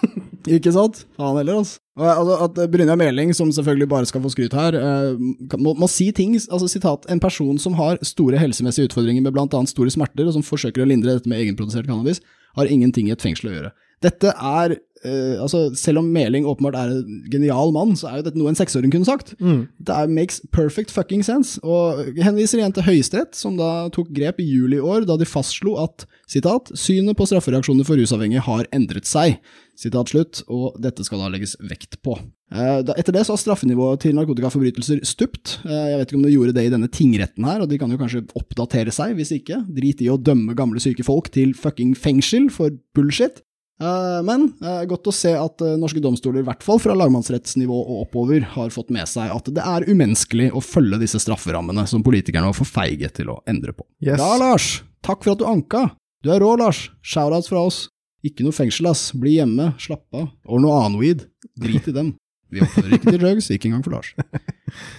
[0.48, 1.02] Ikke sant?
[1.20, 1.82] Han heller, altså.
[2.00, 5.18] Altså at Brynjar Meling, som selvfølgelig bare skal få skryt her, eh,
[5.60, 9.60] må, må si ting altså sitat, En person som har store helsemessige utfordringer med bl.a.
[9.68, 12.22] store smerter, og som forsøker å lindre dette med egenprodusert cannabis,
[12.56, 13.74] har ingenting i et fengsel å gjøre.
[14.00, 18.26] Dette er eh, altså Selv om Meling åpenbart er en genial mann, så er jo
[18.28, 19.34] dette noe en seksåring kunne sagt.
[19.38, 24.42] Det er, makes perfect fucking sense, og henviser igjen til Høyesterett, som da tok grep
[24.42, 28.68] i juli i år, da de fastslo at citat, synet på straffereaksjoner for rusavhengige har
[28.76, 29.40] endret seg.
[29.80, 32.18] Citat slutt, og dette skal da legges vekt på.
[32.50, 35.60] Uh, da, etter det så har straffenivået til narkotikaforbrytelser stupt.
[35.62, 37.92] Uh, jeg vet ikke om det gjorde det i denne tingretten her, og de kan
[37.92, 39.62] jo kanskje oppdatere seg, hvis ikke.
[39.72, 43.40] Drit i å dømme gamle syke folk til fucking fengsel for bullshit.
[43.80, 47.78] Eh, Men eh, godt å se at eh, norske domstoler, i hvert fall fra lagmannsrettsnivå
[47.80, 52.04] og oppover, har fått med seg at det er umenneskelig å følge disse strafferammene som
[52.04, 53.86] politikerne var for feige til å endre på.
[54.04, 54.20] Yes.
[54.20, 54.68] Da, Lars!
[55.06, 55.86] Takk for at du anka!
[56.20, 56.90] Du er rå, Lars!
[57.00, 57.86] Shoutouts fra oss.
[58.26, 59.06] Ikke noe fengsel, ass.
[59.16, 60.28] Bli hjemme, slapp av.
[60.44, 61.24] Og noe annen weed.
[61.56, 62.12] Drit i dem.
[62.52, 64.12] Vi oppfordrer ikke til drugs, ikke engang for Lars.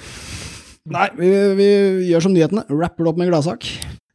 [0.95, 1.67] Nei, vi, vi
[2.09, 2.65] gjør som nyhetene.
[2.73, 3.67] Rapper det opp med en gladsak.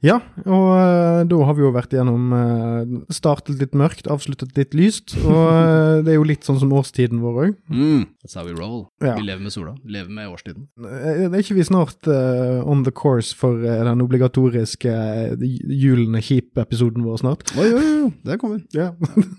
[0.05, 4.75] Ja, og uh, da har vi jo vært igjennom uh, Startet litt mørkt, avsluttet litt
[4.77, 5.15] lyst.
[5.23, 7.55] Og uh, det er jo litt sånn som årstiden vår òg.
[7.73, 8.85] Mm, that's how we roll.
[9.01, 9.15] Ja.
[9.17, 9.73] Vi lever med sola.
[9.89, 10.69] Lever med årstiden.
[10.85, 14.93] Er ikke vi snart eh, on the course for eh, den obligatoriske
[15.41, 17.57] Julen er kjip-episoden vår snart?
[17.57, 18.61] Oi, oi, oi, det kommer.
[18.77, 18.93] Ja.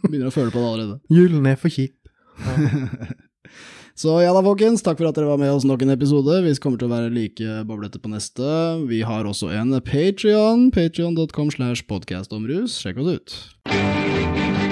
[0.07, 0.99] Begynner å føle på det allerede.
[1.17, 1.97] Julen er for kjip.
[3.97, 4.83] Så ja da, folkens.
[4.85, 6.35] Takk for at dere var med oss nok en episode.
[6.45, 8.45] Vi kommer til å være like boblete på neste.
[8.85, 10.69] Vi har også en Patrion.
[10.69, 12.77] Patrion.com slash podcastomrus.
[12.77, 14.66] Sjekk oss ut.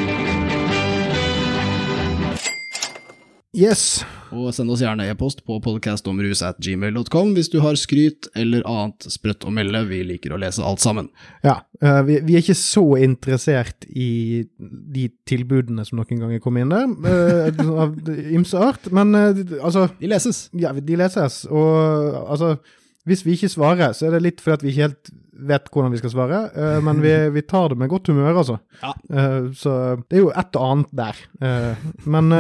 [3.56, 4.04] Yes.
[4.36, 9.08] Og send oss gjerne e-post på podcastomrus at gmail.com hvis du har skryt eller annet
[9.08, 9.80] sprøtt å melde.
[9.88, 11.08] Vi liker å lese alt sammen.
[11.46, 16.76] Ja, eh, vi, er ikke så interessert i de tilbudene som noen ganger kommer inn
[16.76, 17.96] der, eh, av
[18.36, 20.50] ymse art, men eh, altså De leses.
[20.60, 22.58] Ja, de leses, og altså
[23.06, 25.12] Hvis vi ikke svarer, så er det litt fordi at vi ikke helt
[25.46, 28.56] vet hvordan vi skal svare, eh, men vi, vi tar det med godt humør, altså.
[28.82, 28.94] Ja.
[29.12, 29.74] Eh, så
[30.08, 31.20] det er jo et og annet der.
[31.44, 32.32] Eh, men,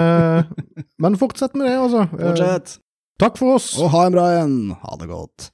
[1.03, 2.07] men fortsett med det, altså.
[2.15, 2.77] Fortsett.
[3.21, 3.73] takk for oss.
[3.81, 4.57] Og ha en bra en.
[4.81, 5.49] Ha det godt.